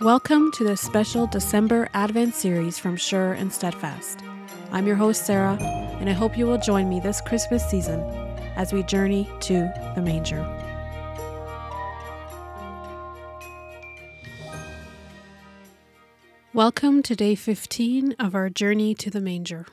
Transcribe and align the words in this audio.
Welcome 0.00 0.50
to 0.52 0.64
this 0.64 0.80
special 0.80 1.26
December 1.26 1.90
Advent 1.92 2.34
series 2.34 2.78
from 2.78 2.96
Sure 2.96 3.34
and 3.34 3.52
Steadfast. 3.52 4.20
I'm 4.72 4.86
your 4.86 4.96
host, 4.96 5.26
Sarah, 5.26 5.58
and 6.00 6.08
I 6.08 6.14
hope 6.14 6.38
you 6.38 6.46
will 6.46 6.56
join 6.56 6.88
me 6.88 7.00
this 7.00 7.20
Christmas 7.20 7.68
season 7.68 8.00
as 8.56 8.72
we 8.72 8.82
journey 8.82 9.30
to 9.40 9.70
the 9.94 10.00
manger. 10.00 10.40
Welcome 16.54 17.02
to 17.02 17.14
day 17.14 17.34
15 17.34 18.16
of 18.18 18.34
our 18.34 18.48
journey 18.48 18.94
to 18.94 19.10
the 19.10 19.20
manger. 19.20 19.66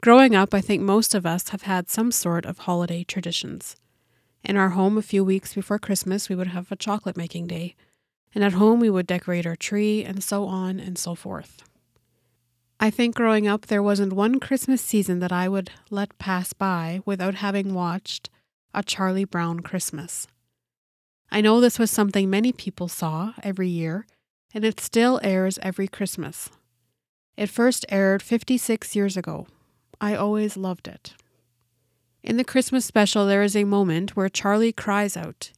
Growing 0.00 0.34
up, 0.34 0.54
I 0.54 0.60
think 0.60 0.82
most 0.82 1.14
of 1.14 1.24
us 1.24 1.50
have 1.50 1.62
had 1.62 1.88
some 1.88 2.10
sort 2.10 2.44
of 2.46 2.58
holiday 2.58 3.04
traditions. 3.04 3.76
In 4.42 4.56
our 4.56 4.70
home, 4.70 4.98
a 4.98 5.02
few 5.02 5.22
weeks 5.22 5.54
before 5.54 5.78
Christmas, 5.78 6.28
we 6.28 6.34
would 6.34 6.48
have 6.48 6.72
a 6.72 6.76
chocolate 6.76 7.16
making 7.16 7.46
day 7.46 7.76
and 8.36 8.44
at 8.44 8.52
home 8.52 8.80
we 8.80 8.90
would 8.90 9.06
decorate 9.06 9.46
our 9.46 9.56
tree, 9.56 10.04
and 10.04 10.22
so 10.22 10.44
on 10.44 10.78
and 10.78 10.98
so 10.98 11.14
forth. 11.14 11.62
I 12.78 12.90
think 12.90 13.14
growing 13.14 13.48
up, 13.48 13.64
there 13.64 13.82
wasn't 13.82 14.12
one 14.12 14.40
Christmas 14.40 14.82
season 14.82 15.20
that 15.20 15.32
I 15.32 15.48
would 15.48 15.70
let 15.88 16.18
pass 16.18 16.52
by 16.52 17.00
without 17.06 17.36
having 17.36 17.72
watched 17.72 18.28
a 18.74 18.82
Charlie 18.82 19.24
Brown 19.24 19.60
Christmas. 19.60 20.26
I 21.30 21.40
know 21.40 21.62
this 21.62 21.78
was 21.78 21.90
something 21.90 22.28
many 22.28 22.52
people 22.52 22.88
saw 22.88 23.32
every 23.42 23.68
year, 23.68 24.06
and 24.52 24.66
it 24.66 24.80
still 24.80 25.18
airs 25.22 25.58
every 25.62 25.88
Christmas. 25.88 26.50
It 27.38 27.48
first 27.48 27.86
aired 27.88 28.20
56 28.20 28.94
years 28.94 29.16
ago. 29.16 29.46
I 29.98 30.14
always 30.14 30.58
loved 30.58 30.88
it. 30.88 31.14
In 32.22 32.36
the 32.36 32.44
Christmas 32.44 32.84
special, 32.84 33.24
there 33.24 33.42
is 33.42 33.56
a 33.56 33.64
moment 33.64 34.14
where 34.14 34.28
Charlie 34.28 34.74
cries 34.74 35.16
out, 35.16 35.52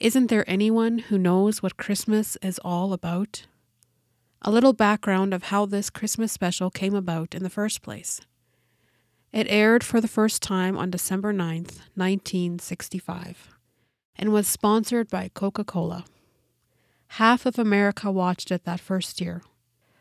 isn't 0.00 0.28
there 0.28 0.48
anyone 0.48 0.98
who 0.98 1.18
knows 1.18 1.62
what 1.62 1.76
Christmas 1.76 2.38
is 2.40 2.58
all 2.64 2.94
about? 2.94 3.46
A 4.40 4.50
little 4.50 4.72
background 4.72 5.34
of 5.34 5.44
how 5.44 5.66
this 5.66 5.90
Christmas 5.90 6.32
special 6.32 6.70
came 6.70 6.94
about 6.94 7.34
in 7.34 7.42
the 7.42 7.50
first 7.50 7.82
place. 7.82 8.22
It 9.30 9.46
aired 9.50 9.84
for 9.84 10.00
the 10.00 10.08
first 10.08 10.42
time 10.42 10.78
on 10.78 10.90
December 10.90 11.34
9th, 11.34 11.80
1965, 11.94 13.50
and 14.16 14.32
was 14.32 14.48
sponsored 14.48 15.10
by 15.10 15.30
Coca 15.34 15.64
Cola. 15.64 16.06
Half 17.08 17.44
of 17.44 17.58
America 17.58 18.10
watched 18.10 18.50
it 18.50 18.64
that 18.64 18.80
first 18.80 19.20
year. 19.20 19.42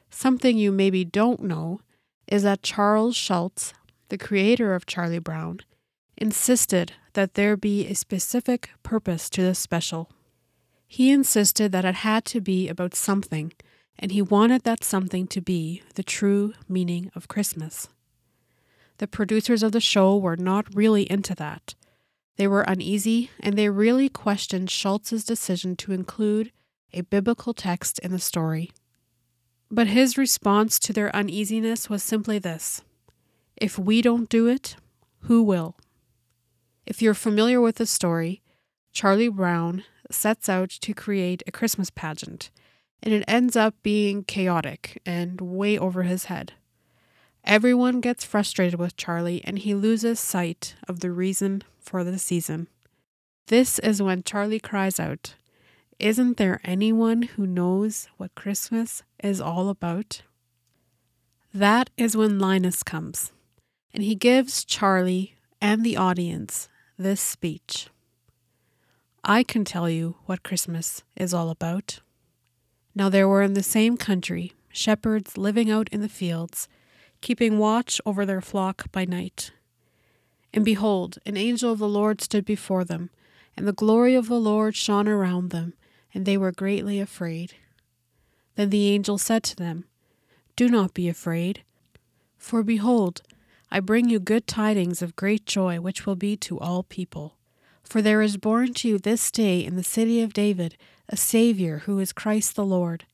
Something 0.09 0.57
you 0.57 0.71
maybe 0.71 1.03
don't 1.03 1.43
know 1.43 1.81
is 2.25 2.43
that 2.43 2.63
Charles 2.63 3.17
Schulz, 3.17 3.73
the 4.07 4.17
creator 4.17 4.73
of 4.73 4.85
Charlie 4.85 5.19
Brown, 5.19 5.59
insisted 6.19 6.91
that 7.13 7.33
there 7.33 7.57
be 7.57 7.87
a 7.87 7.95
specific 7.95 8.69
purpose 8.83 9.29
to 9.31 9.41
this 9.41 9.57
special. 9.57 10.11
He 10.85 11.11
insisted 11.11 11.71
that 11.71 11.85
it 11.85 11.95
had 11.95 12.25
to 12.25 12.41
be 12.41 12.67
about 12.67 12.93
something, 12.93 13.53
and 13.97 14.11
he 14.11 14.21
wanted 14.21 14.63
that 14.63 14.83
something 14.83 15.27
to 15.27 15.41
be 15.41 15.81
the 15.95 16.03
true 16.03 16.53
meaning 16.67 17.09
of 17.15 17.27
Christmas. 17.27 17.87
The 18.97 19.07
producers 19.07 19.63
of 19.63 19.71
the 19.71 19.79
show 19.79 20.17
were 20.17 20.35
not 20.35 20.75
really 20.75 21.09
into 21.09 21.33
that. 21.35 21.73
They 22.35 22.47
were 22.47 22.61
uneasy, 22.61 23.31
and 23.39 23.57
they 23.57 23.69
really 23.69 24.09
questioned 24.09 24.69
Schulz's 24.69 25.23
decision 25.23 25.75
to 25.77 25.93
include 25.93 26.51
a 26.93 27.01
biblical 27.01 27.53
text 27.53 27.99
in 27.99 28.11
the 28.11 28.19
story. 28.19 28.71
But 29.71 29.87
his 29.87 30.17
response 30.17 30.79
to 30.79 30.93
their 30.93 31.15
uneasiness 31.15 31.89
was 31.89 32.03
simply 32.03 32.39
this 32.39 32.81
If 33.55 33.77
we 33.77 34.01
don't 34.01 34.27
do 34.27 34.47
it, 34.47 34.75
who 35.21 35.43
will? 35.43 35.75
If 36.89 37.03
you're 37.03 37.13
familiar 37.13 37.61
with 37.61 37.75
the 37.75 37.85
story, 37.85 38.41
Charlie 38.91 39.29
Brown 39.29 39.83
sets 40.09 40.49
out 40.49 40.71
to 40.71 40.95
create 40.95 41.43
a 41.45 41.51
Christmas 41.51 41.91
pageant, 41.91 42.49
and 43.03 43.13
it 43.13 43.23
ends 43.27 43.55
up 43.55 43.75
being 43.83 44.23
chaotic 44.23 44.99
and 45.05 45.39
way 45.39 45.77
over 45.77 46.01
his 46.01 46.25
head. 46.25 46.53
Everyone 47.45 48.01
gets 48.01 48.25
frustrated 48.25 48.79
with 48.79 48.97
Charlie, 48.97 49.43
and 49.45 49.59
he 49.59 49.75
loses 49.75 50.19
sight 50.19 50.75
of 50.87 51.01
the 51.01 51.11
reason 51.11 51.61
for 51.79 52.03
the 52.03 52.17
season. 52.17 52.67
This 53.47 53.77
is 53.77 54.01
when 54.01 54.23
Charlie 54.23 54.59
cries 54.59 54.99
out, 54.99 55.35
Isn't 55.99 56.37
there 56.37 56.59
anyone 56.63 57.21
who 57.21 57.45
knows 57.45 58.09
what 58.17 58.33
Christmas 58.33 59.03
is 59.23 59.39
all 59.39 59.69
about? 59.69 60.23
That 61.53 61.91
is 61.97 62.17
when 62.17 62.39
Linus 62.39 62.81
comes, 62.81 63.31
and 63.93 64.01
he 64.01 64.15
gives 64.15 64.65
Charlie 64.65 65.35
and 65.61 65.85
the 65.85 65.95
audience 65.95 66.67
this 66.99 67.21
speech. 67.21 67.87
I 69.23 69.41
can 69.41 69.63
tell 69.63 69.89
you 69.89 70.15
what 70.25 70.43
Christmas 70.43 71.01
is 71.15 71.33
all 71.33 71.49
about. 71.49 72.01
Now 72.93 73.07
there 73.07 73.27
were 73.27 73.41
in 73.41 73.53
the 73.53 73.63
same 73.63 73.95
country 73.95 74.51
shepherds 74.67 75.37
living 75.37 75.71
out 75.71 75.87
in 75.93 76.01
the 76.01 76.09
fields, 76.09 76.67
keeping 77.21 77.57
watch 77.57 78.01
over 78.05 78.25
their 78.25 78.41
flock 78.41 78.91
by 78.91 79.05
night. 79.05 79.51
And 80.53 80.65
behold, 80.65 81.19
an 81.25 81.37
angel 81.37 81.71
of 81.71 81.79
the 81.79 81.87
Lord 81.87 82.21
stood 82.21 82.43
before 82.43 82.83
them, 82.83 83.11
and 83.55 83.65
the 83.65 83.73
glory 83.73 84.15
of 84.15 84.27
the 84.27 84.39
Lord 84.39 84.75
shone 84.75 85.07
around 85.07 85.51
them, 85.51 85.73
and 86.13 86.25
they 86.25 86.37
were 86.37 86.51
greatly 86.51 86.99
afraid. 86.99 87.53
Then 88.55 88.71
the 88.71 88.89
angel 88.89 89.17
said 89.17 89.43
to 89.43 89.55
them, 89.55 89.85
Do 90.57 90.67
not 90.67 90.93
be 90.93 91.07
afraid, 91.07 91.63
for 92.37 92.61
behold, 92.61 93.21
I 93.71 93.79
bring 93.79 94.09
you 94.09 94.19
good 94.19 94.47
tidings 94.47 95.01
of 95.01 95.15
great 95.15 95.45
joy, 95.45 95.79
which 95.79 96.05
will 96.05 96.15
be 96.15 96.35
to 96.37 96.59
all 96.59 96.83
people. 96.83 97.37
For 97.83 98.01
there 98.01 98.21
is 98.21 98.37
born 98.37 98.73
to 98.75 98.87
you 98.87 98.97
this 98.97 99.31
day 99.31 99.63
in 99.63 99.75
the 99.75 99.83
city 99.83 100.21
of 100.21 100.33
David 100.33 100.77
a 101.07 101.17
Saviour 101.17 101.79
who 101.79 101.97
is 101.99 102.13
Christ 102.13 102.55
the 102.55 102.65
Lord. 102.65 103.05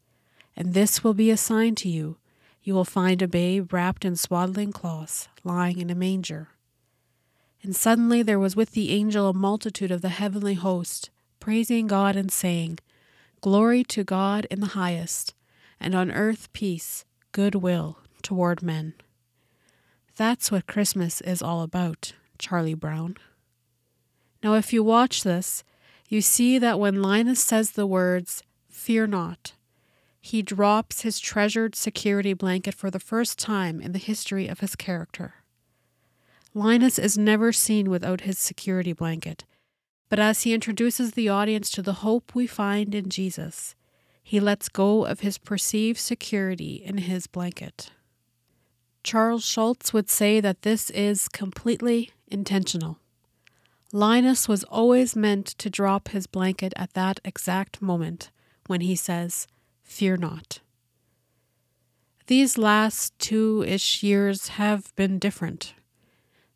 And 0.56 0.74
this 0.74 1.04
will 1.04 1.14
be 1.14 1.32
a 1.32 1.38
sign 1.38 1.76
to 1.76 1.90
you 1.90 2.18
you 2.66 2.74
will 2.74 2.84
find 2.84 3.22
a 3.22 3.28
babe 3.28 3.72
wrapped 3.72 4.04
in 4.04 4.16
swaddling 4.16 4.72
cloths, 4.72 5.30
lying 5.44 5.78
in 5.78 5.92
a 5.92 5.96
manger. 5.96 6.50
And 7.62 7.76
suddenly 7.76 8.24
there 8.24 8.40
was 8.40 8.56
with 8.56 8.72
the 8.72 8.92
angel 8.92 9.30
a 9.30 9.34
multitude 9.34 9.92
of 9.92 10.02
the 10.02 10.10
heavenly 10.10 10.56
host, 10.56 11.12
praising 11.40 11.86
God 11.86 12.16
and 12.16 12.32
saying, 12.32 12.80
Glory 13.40 13.84
to 13.84 14.04
God 14.04 14.48
in 14.50 14.62
the 14.62 14.74
highest, 14.74 15.36
and 15.80 15.94
on 15.94 16.12
earth 16.12 16.52
peace, 16.54 17.06
good 17.32 17.54
will 17.54 18.00
toward 18.24 18.64
men. 18.64 18.96
That's 20.18 20.50
what 20.50 20.68
Christmas 20.68 21.20
is 21.22 21.42
all 21.42 21.62
about, 21.62 22.14
Charlie 22.40 22.74
Brown. 22.74 23.18
Now, 24.42 24.54
if 24.54 24.72
you 24.72 24.82
watch 24.82 25.24
this, 25.24 25.64
you 26.08 26.22
see 26.22 26.58
that 26.58 26.80
when 26.80 27.02
Linus 27.02 27.42
says 27.42 27.72
the 27.72 27.88
words, 27.88 28.42
Fear 28.70 29.08
not, 29.08 29.54
he 30.22 30.42
drops 30.42 31.02
his 31.02 31.20
treasured 31.20 31.76
security 31.76 32.34
blanket 32.34 32.76
for 32.76 32.90
the 32.90 33.00
first 33.00 33.38
time 33.38 33.82
in 33.82 33.92
the 33.92 34.00
history 34.00 34.48
of 34.48 34.62
his 34.62 34.76
character. 34.76 35.36
Linus 36.54 36.98
is 36.98 37.18
never 37.18 37.52
seen 37.52 37.90
without 37.90 38.22
his 38.22 38.40
security 38.40 38.94
blanket, 38.94 39.44
but 40.08 40.20
as 40.20 40.44
he 40.44 40.54
introduces 40.54 41.12
the 41.12 41.28
audience 41.28 41.70
to 41.72 41.82
the 41.82 41.94
hope 41.94 42.34
we 42.34 42.48
find 42.48 42.96
in 42.96 43.10
Jesus, 43.10 43.76
he 44.24 44.40
lets 44.40 44.70
go 44.70 45.06
of 45.06 45.20
his 45.20 45.38
perceived 45.38 46.00
security 46.00 46.76
in 46.76 47.00
his 47.00 47.28
blanket. 47.28 47.92
Charles 49.06 49.46
Schulz 49.46 49.94
would 49.94 50.10
say 50.10 50.42
that 50.42 50.64
this 50.64 50.90
is 50.90 51.28
completely 51.28 52.10
intentional. 52.28 52.98
Linus 53.94 54.48
was 54.48 54.64
always 54.64 55.16
meant 55.16 55.46
to 55.46 55.70
drop 55.70 56.08
his 56.08 56.26
blanket 56.26 56.74
at 56.76 56.94
that 56.94 57.20
exact 57.24 57.84
moment 57.84 58.32
when 58.66 58.82
he 58.82 58.96
says, 58.96 59.46
Fear 59.84 60.18
not. 60.18 60.60
These 62.26 62.58
last 62.58 63.18
two 63.20 63.64
ish 63.68 64.02
years 64.02 64.48
have 64.48 64.94
been 64.96 65.20
different. 65.20 65.76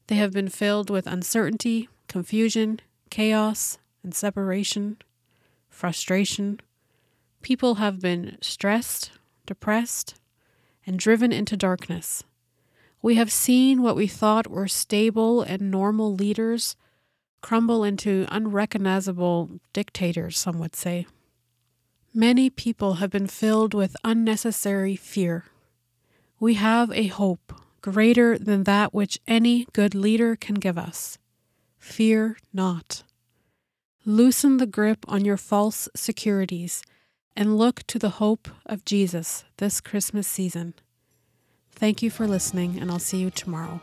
They 0.08 0.16
have 0.16 0.34
been 0.34 0.50
filled 0.50 0.90
with 0.90 1.06
uncertainty, 1.06 1.88
confusion, 2.08 2.80
chaos, 3.12 3.78
and 4.02 4.16
separation, 4.16 4.98
frustration. 5.70 6.60
People 7.44 7.76
have 7.76 8.00
been 8.00 8.40
stressed, 8.42 9.12
depressed, 9.46 10.16
and 10.88 10.98
driven 10.98 11.32
into 11.32 11.56
darkness. 11.56 12.24
We 13.02 13.16
have 13.16 13.32
seen 13.32 13.82
what 13.82 13.96
we 13.96 14.08
thought 14.08 14.48
were 14.48 14.68
stable 14.68 15.42
and 15.42 15.72
normal 15.72 16.14
leaders 16.14 16.76
crumble 17.42 17.84
into 17.84 18.26
unrecognizable 18.30 19.60
dictators, 19.72 20.38
some 20.38 20.60
would 20.60 20.76
say. 20.76 21.08
Many 22.14 22.50
people 22.50 22.96
have 22.96 23.10
been 23.10 23.28
filled 23.28 23.74
with 23.74 23.96
unnecessary 24.04 24.96
fear. 24.96 25.46
We 26.40 26.56
have 26.56 26.92
a 26.92 27.08
hope 27.08 27.54
greater 27.82 28.38
than 28.38 28.64
that 28.64 28.94
which 28.94 29.20
any 29.28 29.66
good 29.72 29.96
leader 29.96 30.36
can 30.36 30.56
give 30.56 30.78
us. 30.78 31.18
Fear 31.78 32.38
not. 32.52 33.04
Loosen 34.06 34.58
the 34.58 34.66
grip 34.66 35.06
on 35.08 35.24
your 35.24 35.38
false 35.38 35.88
securities 35.96 36.82
and 37.36 37.58
look 37.58 37.84
to 37.88 38.00
the 38.00 38.10
hope 38.10 38.50
of 38.66 38.84
Jesus 38.84 39.46
this 39.58 39.80
Christmas 39.80 40.28
season. 40.28 40.74
Thank 41.80 42.04
you 42.04 42.10
for 42.10 42.28
listening, 42.28 42.78
and 42.78 42.92
I'll 42.92 43.00
see 43.00 43.20
you 43.20 43.30
tomorrow. 43.30 43.80